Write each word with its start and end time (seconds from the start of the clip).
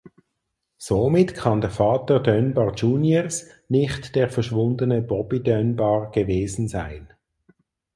Somit 0.79 1.35
kann 1.35 1.61
der 1.61 1.69
Vater 1.69 2.19
Dunbar 2.21 2.73
Juniors 2.73 3.45
nicht 3.67 4.15
der 4.15 4.31
verschwundene 4.31 4.99
Bobby 4.99 5.43
Dunbar 5.43 6.09
gewesen 6.09 6.67
sein. 6.67 7.07